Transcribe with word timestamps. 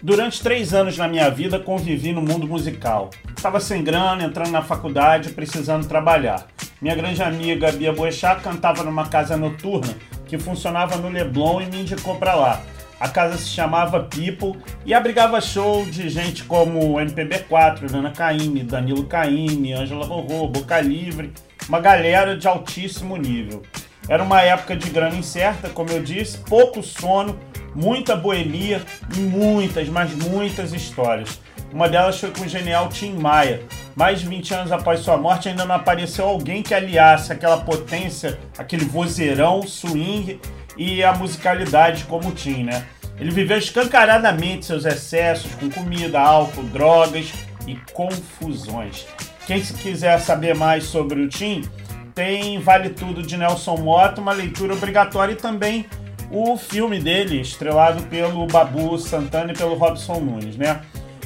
Durante 0.00 0.40
três 0.40 0.72
anos 0.72 0.96
na 0.96 1.08
minha 1.08 1.28
vida 1.28 1.58
convivi 1.58 2.12
no 2.12 2.22
mundo 2.22 2.46
musical. 2.46 3.10
Estava 3.36 3.58
sem 3.58 3.82
grana, 3.82 4.22
entrando 4.22 4.52
na 4.52 4.62
faculdade, 4.62 5.30
precisando 5.30 5.88
trabalhar. 5.88 6.46
Minha 6.80 6.94
grande 6.94 7.20
amiga 7.20 7.72
Bia 7.72 7.92
Boechat 7.92 8.40
cantava 8.40 8.84
numa 8.84 9.08
casa 9.08 9.36
noturna 9.36 9.96
que 10.26 10.38
funcionava 10.38 10.96
no 10.96 11.08
Leblon 11.08 11.62
e 11.62 11.66
me 11.66 11.80
indicou 11.80 12.14
para 12.14 12.36
lá. 12.36 12.62
A 13.00 13.08
casa 13.08 13.36
se 13.36 13.48
chamava 13.48 14.04
People 14.04 14.60
e 14.86 14.94
abrigava 14.94 15.40
show 15.40 15.84
de 15.84 16.08
gente 16.08 16.44
como 16.44 16.94
MPB4, 17.00 17.90
Nana 17.90 18.12
Caymmi, 18.12 18.62
Danilo 18.62 19.04
Caymmi, 19.04 19.72
Ângela 19.72 20.06
Rorô, 20.06 20.46
Boca 20.46 20.80
Livre, 20.80 21.32
uma 21.68 21.80
galera 21.80 22.36
de 22.36 22.46
altíssimo 22.46 23.16
nível. 23.16 23.64
Era 24.08 24.22
uma 24.22 24.40
época 24.40 24.76
de 24.76 24.88
grana 24.90 25.16
incerta, 25.16 25.68
como 25.68 25.90
eu 25.90 26.02
disse, 26.02 26.38
pouco 26.38 26.82
sono, 26.82 27.38
muita 27.74 28.16
boemia 28.16 28.82
e 29.16 29.20
muitas, 29.20 29.88
mas 29.88 30.12
muitas 30.14 30.72
histórias. 30.72 31.40
Uma 31.72 31.88
delas 31.88 32.18
foi 32.18 32.30
com 32.30 32.44
o 32.44 32.48
genial 32.48 32.88
Tim 32.88 33.12
Maia. 33.12 33.62
Mais 33.94 34.20
de 34.20 34.28
20 34.28 34.54
anos 34.54 34.72
após 34.72 35.00
sua 35.00 35.16
morte, 35.16 35.48
ainda 35.48 35.64
não 35.64 35.74
apareceu 35.74 36.26
alguém 36.26 36.62
que 36.62 36.72
aliasse 36.72 37.32
aquela 37.32 37.58
potência, 37.58 38.38
aquele 38.56 38.84
vozeirão, 38.84 39.62
swing 39.62 40.40
e 40.76 41.02
a 41.02 41.12
musicalidade 41.12 42.04
como 42.04 42.28
o 42.28 42.32
Tim, 42.32 42.64
né? 42.64 42.86
Ele 43.18 43.30
viveu 43.30 43.58
escancaradamente 43.58 44.64
seus 44.64 44.84
excessos 44.84 45.52
com 45.56 45.68
comida, 45.68 46.20
álcool, 46.20 46.62
drogas 46.62 47.32
e 47.66 47.74
confusões. 47.92 49.06
Quem 49.46 49.60
quiser 49.60 50.20
saber 50.20 50.54
mais 50.54 50.84
sobre 50.84 51.20
o 51.20 51.28
Tim, 51.28 51.68
tem 52.14 52.60
Vale 52.60 52.90
Tudo 52.90 53.22
de 53.22 53.36
Nelson 53.36 53.76
Mota, 53.76 54.20
uma 54.20 54.32
leitura 54.32 54.74
obrigatória 54.74 55.32
e 55.32 55.36
também 55.36 55.86
o 56.30 56.56
filme 56.56 57.00
dele, 57.00 57.40
estrelado 57.40 58.02
pelo 58.04 58.46
Babu 58.46 58.98
Santana 58.98 59.52
e 59.52 59.56
pelo 59.56 59.74
Robson 59.74 60.20
Nunes, 60.20 60.56
né? 60.56 60.80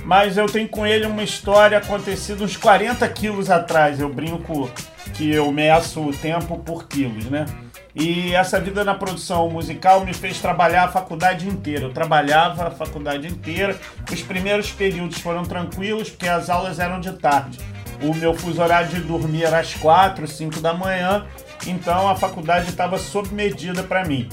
Mas 0.05 0.37
eu 0.37 0.47
tenho 0.47 0.69
com 0.69 0.87
ele 0.87 1.07
uma 1.07 1.23
história 1.23 1.79
acontecida 1.79 2.43
uns 2.43 2.57
40 2.57 3.09
quilos 3.09 3.51
atrás. 3.51 4.01
Eu 4.01 4.13
brinco 4.13 4.71
que 5.15 5.31
eu 5.31 5.51
meço 5.53 6.01
o 6.01 6.13
tempo 6.13 6.59
por 6.59 6.89
quilos, 6.89 7.27
né? 7.27 7.47
E 7.95 8.35
essa 8.35 8.59
vida 8.59 8.83
na 8.83 8.95
produção 8.95 9.49
musical 9.51 10.05
me 10.05 10.15
fez 10.15 10.41
trabalhar 10.41 10.85
a 10.85 10.89
faculdade 10.89 11.47
inteira. 11.47 11.85
Eu 11.85 11.93
trabalhava 11.93 12.69
a 12.69 12.71
faculdade 12.71 13.29
inteira. 13.29 13.79
Os 14.11 14.23
primeiros 14.23 14.73
períodos 14.73 15.21
foram 15.21 15.45
tranquilos, 15.45 16.11
porque 16.11 16.27
as 16.27 16.51
aulas 16.51 16.81
eram 16.81 16.99
de 16.99 17.13
tarde 17.13 17.59
o 18.03 18.15
meu 18.15 18.35
fuso 18.35 18.61
horário 18.61 18.89
de 18.89 19.01
dormir 19.01 19.45
era 19.45 19.61
às 19.61 19.75
4, 19.75 20.27
5 20.27 20.61
da 20.61 20.75
manhã, 20.75 21.25
então 21.67 22.09
a 22.09 22.17
faculdade 22.17 22.69
estava 22.69 22.99
sob 22.99 23.33
medida 23.33 23.83
para 23.83 24.05
mim. 24.05 24.29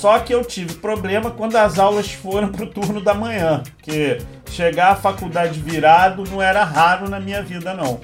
Só 0.00 0.18
que 0.18 0.32
eu 0.32 0.42
tive 0.42 0.76
problema 0.76 1.30
quando 1.30 1.56
as 1.56 1.78
aulas 1.78 2.10
foram 2.10 2.48
para 2.48 2.64
o 2.64 2.66
turno 2.66 3.02
da 3.02 3.12
manhã, 3.12 3.62
que 3.82 4.16
chegar 4.50 4.92
à 4.92 4.96
faculdade 4.96 5.60
virado 5.60 6.24
não 6.30 6.40
era 6.40 6.64
raro 6.64 7.06
na 7.06 7.20
minha 7.20 7.42
vida, 7.42 7.74
não. 7.74 8.00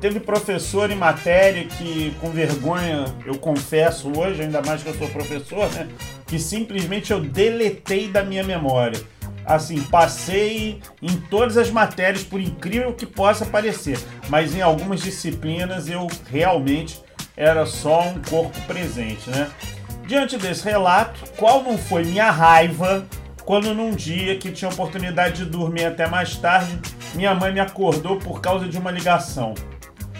Teve 0.00 0.20
professor 0.20 0.88
em 0.92 0.94
matéria 0.94 1.64
que, 1.64 2.14
com 2.20 2.30
vergonha, 2.30 3.06
eu 3.26 3.34
confesso 3.38 4.16
hoje, 4.16 4.40
ainda 4.40 4.62
mais 4.62 4.84
que 4.84 4.90
eu 4.90 4.94
sou 4.94 5.08
professor, 5.08 5.68
né? 5.72 5.88
Que 6.28 6.38
simplesmente 6.38 7.12
eu 7.12 7.18
deletei 7.18 8.06
da 8.06 8.22
minha 8.22 8.44
memória 8.44 9.00
assim, 9.44 9.82
passei 9.82 10.80
em 11.02 11.16
todas 11.22 11.56
as 11.56 11.68
matérias, 11.68 12.22
por 12.22 12.40
incrível 12.40 12.92
que 12.92 13.04
possa 13.04 13.44
parecer, 13.44 13.98
mas 14.28 14.54
em 14.54 14.60
algumas 14.60 15.02
disciplinas 15.02 15.88
eu 15.88 16.06
realmente 16.30 17.02
era 17.36 17.66
só 17.66 18.02
um 18.02 18.22
corpo 18.22 18.56
presente, 18.68 19.28
né? 19.28 19.50
Diante 20.12 20.36
desse 20.36 20.62
relato, 20.64 21.20
qual 21.38 21.62
não 21.62 21.78
foi 21.78 22.04
minha 22.04 22.30
raiva 22.30 23.06
quando 23.46 23.72
num 23.72 23.92
dia 23.92 24.36
que 24.36 24.52
tinha 24.52 24.70
oportunidade 24.70 25.36
de 25.36 25.46
dormir 25.46 25.86
até 25.86 26.06
mais 26.06 26.36
tarde, 26.36 26.78
minha 27.14 27.34
mãe 27.34 27.50
me 27.50 27.60
acordou 27.60 28.18
por 28.18 28.42
causa 28.42 28.68
de 28.68 28.76
uma 28.76 28.90
ligação. 28.90 29.54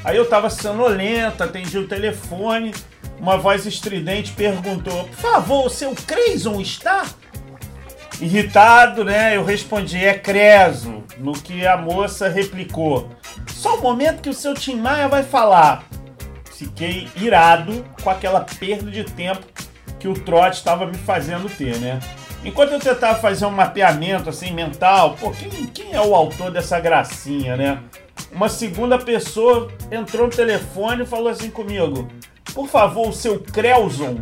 Aí 0.03 0.16
eu 0.16 0.26
tava 0.26 0.48
sonolenta, 0.48 1.44
atendi 1.44 1.76
o 1.76 1.86
telefone, 1.86 2.72
uma 3.20 3.36
voz 3.36 3.66
estridente 3.66 4.32
perguntou: 4.32 5.04
Por 5.04 5.16
favor, 5.16 5.66
o 5.66 5.69
seu 5.69 5.94
Creyson 5.94 6.59
está? 6.59 7.04
Irritado, 8.19 9.04
né? 9.04 9.36
Eu 9.36 9.44
respondi, 9.44 10.03
é 10.03 10.14
Creso. 10.14 11.04
No 11.19 11.34
que 11.34 11.66
a 11.66 11.76
moça 11.76 12.30
replicou. 12.30 13.10
Só 13.47 13.76
o 13.76 13.82
momento 13.82 14.22
que 14.22 14.30
o 14.30 14.34
seu 14.34 14.54
Tim 14.54 14.76
Maia 14.76 15.06
vai 15.06 15.22
falar. 15.22 15.84
Fiquei 16.50 17.09
irado 17.14 17.84
com 18.03 18.09
aquela 18.09 18.41
perda 18.41 18.91
de 18.91 19.04
tempo 19.04 19.53
que 20.02 20.08
o 20.08 20.14
trote 20.14 20.56
estava 20.56 20.84
me 20.84 20.98
fazendo 20.98 21.48
ter, 21.48 21.78
né? 21.78 22.00
Enquanto 22.44 22.72
eu 22.72 22.80
tentava 22.80 23.20
fazer 23.20 23.46
um 23.46 23.50
mapeamento 23.50 24.28
assim 24.28 24.52
mental, 24.52 25.16
pô, 25.18 25.30
quem, 25.30 25.48
quem 25.66 25.92
é 25.92 26.00
o 26.00 26.12
autor 26.12 26.50
dessa 26.50 26.80
gracinha, 26.80 27.56
né? 27.56 27.80
Uma 28.32 28.48
segunda 28.48 28.98
pessoa 28.98 29.70
entrou 29.92 30.26
no 30.26 30.32
telefone 30.32 31.04
e 31.04 31.06
falou 31.06 31.28
assim 31.28 31.50
comigo: 31.50 32.10
Por 32.52 32.66
favor, 32.66 33.10
o 33.10 33.12
seu 33.12 33.38
Crelson. 33.38 34.18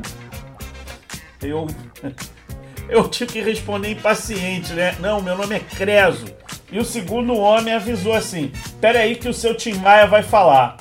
Eu 1.40 1.66
eu 2.86 3.08
tive 3.08 3.32
que 3.32 3.40
responder 3.40 3.92
impaciente, 3.92 4.74
né? 4.74 4.94
Não, 5.00 5.22
meu 5.22 5.34
nome 5.34 5.56
é 5.56 5.60
Creso. 5.60 6.26
E 6.70 6.78
o 6.78 6.84
segundo 6.84 7.34
homem 7.38 7.72
avisou 7.72 8.12
assim: 8.12 8.52
aí 8.82 9.16
que 9.16 9.30
o 9.30 9.34
seu 9.34 9.54
Tim 9.54 9.74
Maia 9.74 10.06
vai 10.06 10.22
falar. 10.22 10.76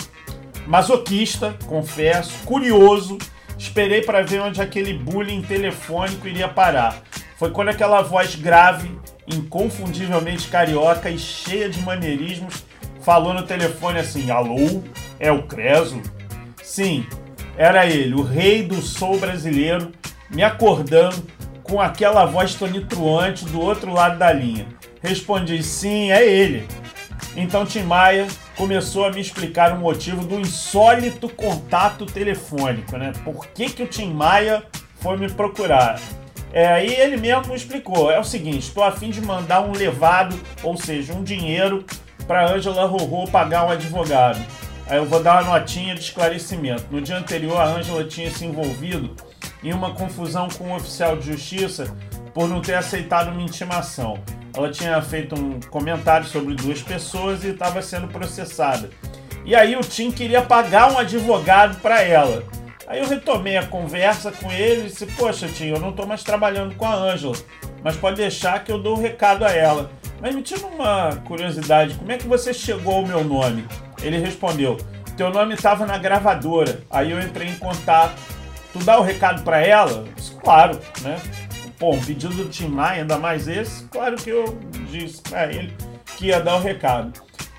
Masoquista, 0.67 1.55
confesso, 1.67 2.33
curioso, 2.45 3.17
esperei 3.59 4.01
para 4.01 4.23
ver 4.23 4.39
onde 4.39 4.61
aquele 4.61 4.93
bullying 4.93 5.41
telefônico 5.41 6.27
iria 6.27 6.47
parar. 6.47 7.03
Foi 7.37 7.51
quando 7.51 7.69
aquela 7.69 8.01
voz 8.01 8.33
grave, 8.35 8.97
inconfundivelmente 9.27 10.47
carioca 10.47 11.09
e 11.09 11.19
cheia 11.19 11.69
de 11.69 11.81
maneirismos, 11.81 12.63
falou 13.01 13.33
no 13.33 13.43
telefone 13.43 13.99
assim: 13.99 14.31
Alô, 14.31 14.81
é 15.19 15.31
o 15.31 15.43
Creso? 15.43 16.01
Sim, 16.63 17.05
era 17.57 17.85
ele, 17.85 18.15
o 18.15 18.23
rei 18.23 18.63
do 18.63 18.81
soul 18.81 19.19
brasileiro, 19.19 19.91
me 20.29 20.41
acordando 20.41 21.21
com 21.61 21.81
aquela 21.81 22.25
voz 22.25 22.55
tonitruante 22.55 23.45
do 23.45 23.59
outro 23.59 23.93
lado 23.93 24.17
da 24.17 24.31
linha. 24.31 24.67
Respondi: 25.01 25.61
sim, 25.61 26.11
é 26.11 26.25
ele. 26.25 26.65
Então 27.35 27.65
Tim 27.65 27.83
Maia 27.83 28.27
começou 28.59 29.05
a 29.05 29.09
me 29.09 29.21
explicar 29.21 29.71
o 29.71 29.79
motivo 29.79 30.25
do 30.25 30.37
insólito 30.37 31.29
contato 31.29 32.05
telefônico, 32.05 32.97
né? 32.97 33.13
Por 33.23 33.47
que, 33.47 33.69
que 33.69 33.83
o 33.83 33.87
Tim 33.87 34.11
Maia 34.11 34.63
foi 34.95 35.15
me 35.15 35.31
procurar? 35.31 35.97
É, 36.51 36.67
aí 36.67 36.93
ele 36.93 37.15
mesmo 37.15 37.55
explicou: 37.55 38.11
é 38.11 38.19
o 38.19 38.23
seguinte, 38.23 38.67
estou 38.67 38.83
a 38.83 38.91
fim 38.91 39.11
de 39.11 39.21
mandar 39.21 39.61
um 39.61 39.71
levado, 39.71 40.37
ou 40.61 40.75
seja, 40.75 41.13
um 41.13 41.23
dinheiro, 41.23 41.85
para 42.27 42.51
Ângela 42.51 42.85
Rorô 42.85 43.25
pagar 43.31 43.65
um 43.65 43.69
advogado. 43.69 44.45
Aí 44.87 44.97
eu 44.97 45.05
vou 45.05 45.23
dar 45.23 45.41
uma 45.41 45.57
notinha 45.57 45.95
de 45.95 46.01
esclarecimento. 46.01 46.83
No 46.91 46.99
dia 46.99 47.17
anterior, 47.17 47.61
a 47.61 47.65
Ângela 47.65 48.03
tinha 48.03 48.29
se 48.29 48.43
envolvido 48.45 49.15
em 49.63 49.71
uma 49.71 49.93
confusão 49.93 50.49
com 50.49 50.65
um 50.65 50.75
oficial 50.75 51.15
de 51.15 51.27
justiça 51.31 51.95
por 52.33 52.49
não 52.49 52.59
ter 52.59 52.73
aceitado 52.73 53.31
uma 53.31 53.41
intimação. 53.41 54.19
Ela 54.55 54.71
tinha 54.71 55.01
feito 55.01 55.35
um 55.35 55.59
comentário 55.69 56.25
sobre 56.25 56.55
duas 56.55 56.81
pessoas 56.81 57.43
e 57.43 57.49
estava 57.49 57.81
sendo 57.81 58.07
processada. 58.07 58.89
E 59.45 59.55
aí 59.55 59.75
o 59.75 59.81
Tim 59.81 60.11
queria 60.11 60.41
pagar 60.41 60.91
um 60.91 60.97
advogado 60.97 61.79
para 61.81 62.01
ela. 62.01 62.43
Aí 62.87 62.99
eu 62.99 63.07
retomei 63.07 63.57
a 63.57 63.65
conversa 63.65 64.31
com 64.31 64.51
ele 64.51 64.81
e 64.81 64.83
disse: 64.85 65.05
Poxa, 65.05 65.47
Tim, 65.47 65.67
eu 65.67 65.79
não 65.79 65.91
estou 65.91 66.07
mais 66.07 66.23
trabalhando 66.23 66.75
com 66.75 66.85
a 66.85 66.95
Ângela, 66.95 67.35
mas 67.83 67.95
pode 67.95 68.17
deixar 68.17 68.63
que 68.63 68.71
eu 68.71 68.79
dou 68.79 68.95
o 68.95 68.99
um 68.99 69.01
recado 69.01 69.45
a 69.45 69.51
ela. 69.51 69.91
Mas 70.19 70.35
me 70.35 70.41
tira 70.41 70.65
uma 70.65 71.15
curiosidade: 71.25 71.95
como 71.95 72.11
é 72.11 72.17
que 72.17 72.27
você 72.27 72.53
chegou 72.53 72.95
ao 72.95 73.05
meu 73.05 73.23
nome? 73.23 73.65
Ele 74.01 74.17
respondeu: 74.17 74.77
Teu 75.15 75.29
nome 75.29 75.53
estava 75.53 75.85
na 75.85 75.97
gravadora. 75.97 76.81
Aí 76.89 77.11
eu 77.11 77.19
entrei 77.19 77.47
em 77.47 77.55
contato 77.55 78.19
Tu 78.71 78.79
dá 78.79 78.99
o 78.99 79.03
recado 79.03 79.43
para 79.43 79.65
ela? 79.65 80.05
Claro, 80.43 80.79
né? 81.01 81.19
Pô, 81.79 81.95
um 81.95 82.01
pedido 82.01 82.33
do 82.33 82.49
Tim 82.49 82.67
Maia, 82.67 83.01
ainda 83.01 83.17
mais 83.17 83.47
esse, 83.47 83.85
claro 83.85 84.17
que 84.17 84.29
eu 84.29 84.59
disse 84.91 85.21
para 85.21 85.47
ele 85.47 85.73
que 86.17 86.25
ia 86.25 86.41
dar 86.41 86.57
o 86.57 86.61
recado. 86.61 87.13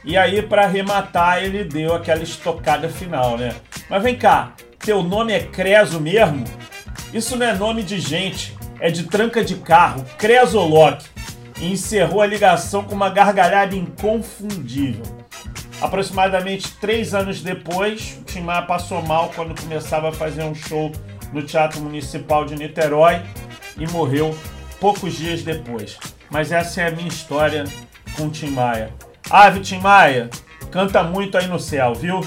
E 0.05 0.14
aí, 0.14 0.43
para 0.43 0.64
arrematar, 0.64 1.43
ele 1.43 1.64
deu 1.64 1.94
aquela 1.94 2.22
estocada 2.22 2.87
final, 2.90 3.38
né? 3.38 3.55
Mas 3.88 4.02
vem 4.02 4.14
cá, 4.17 4.52
teu 4.78 5.02
nome 5.02 5.32
é 5.32 5.40
Creso 5.40 5.99
mesmo? 5.99 6.44
Isso 7.14 7.34
não 7.34 7.46
é 7.46 7.55
nome 7.55 7.82
de 7.82 7.99
gente, 7.99 8.55
é 8.78 8.90
de 8.90 9.05
tranca 9.05 9.43
de 9.43 9.56
carro, 9.56 10.05
Cresolock. 10.19 11.02
E 11.58 11.72
encerrou 11.72 12.20
a 12.20 12.26
ligação 12.26 12.84
com 12.84 12.94
uma 12.94 13.11
gargalhada 13.11 13.75
inconfundível. 13.75 15.05
Aproximadamente 15.81 16.72
três 16.78 17.14
anos 17.14 17.40
depois, 17.40 18.19
o 18.20 18.25
Tim 18.25 18.40
Maia 18.40 18.62
passou 18.62 19.02
mal 19.02 19.31
quando 19.34 19.58
começava 19.58 20.11
a 20.11 20.12
fazer 20.12 20.43
um 20.43 20.55
show 20.55 20.93
no 21.32 21.43
Teatro 21.43 21.81
Municipal 21.81 22.44
de 22.44 22.55
Niterói 22.55 23.22
e 23.81 23.87
morreu 23.88 24.37
poucos 24.79 25.15
dias 25.15 25.43
depois. 25.43 25.99
Mas 26.31 26.53
essa 26.53 26.82
é 26.82 26.88
a 26.88 26.91
minha 26.93 27.09
história 27.09 27.65
com 28.17 28.31
Tim 28.31 28.50
Maia. 28.50 28.93
Ave 29.29 29.61
Tim 29.61 29.79
Maia, 29.79 30.31
canta 30.71 31.03
muito 31.03 31.37
aí 31.37 31.49
no 31.49 31.59
céu, 31.59 31.94
viu? 31.94 32.21